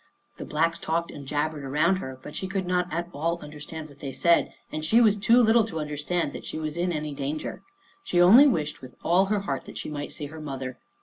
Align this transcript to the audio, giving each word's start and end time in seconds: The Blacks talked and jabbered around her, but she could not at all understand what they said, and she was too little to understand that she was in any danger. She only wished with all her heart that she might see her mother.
The 0.37 0.45
Blacks 0.45 0.79
talked 0.79 1.11
and 1.11 1.27
jabbered 1.27 1.63
around 1.63 1.97
her, 1.97 2.17
but 2.23 2.35
she 2.35 2.47
could 2.47 2.65
not 2.65 2.91
at 2.91 3.07
all 3.13 3.37
understand 3.37 3.87
what 3.87 3.99
they 3.99 4.11
said, 4.11 4.51
and 4.71 4.83
she 4.83 4.99
was 4.99 5.15
too 5.15 5.37
little 5.39 5.63
to 5.65 5.79
understand 5.79 6.33
that 6.33 6.43
she 6.43 6.57
was 6.57 6.75
in 6.75 6.91
any 6.91 7.13
danger. 7.13 7.61
She 8.03 8.19
only 8.19 8.47
wished 8.47 8.81
with 8.81 8.95
all 9.03 9.25
her 9.25 9.41
heart 9.41 9.65
that 9.65 9.77
she 9.77 9.91
might 9.91 10.11
see 10.11 10.25
her 10.25 10.41
mother. 10.41 10.79